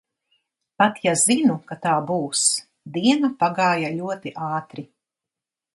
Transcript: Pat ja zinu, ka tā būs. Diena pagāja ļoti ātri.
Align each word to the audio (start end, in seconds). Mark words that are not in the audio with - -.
Pat 0.81 0.95
ja 1.07 1.13
zinu, 1.23 1.57
ka 1.73 1.77
tā 1.85 1.91
būs. 2.09 2.41
Diena 2.97 3.33
pagāja 3.45 3.95
ļoti 4.01 4.35
ātri. 4.49 4.91